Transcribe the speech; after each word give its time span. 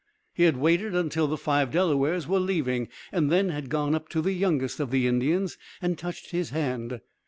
He 0.33 0.45
had 0.45 0.57
waited 0.57 0.95
until 0.95 1.27
the 1.27 1.37
five 1.37 1.69
Delawares 1.69 2.25
were 2.27 2.39
leaving, 2.39 2.87
and 3.11 3.31
then 3.31 3.49
had 3.49 3.69
gone 3.69 3.93
up 3.93 4.09
to 4.09 4.21
the 4.23 4.33
youngest 4.33 4.79
of 4.79 4.89
the 4.89 5.05
Indians, 5.05 5.59
and 5.79 5.95
touched 5.95 6.31
his 6.31 6.49
hand. 6.49 7.01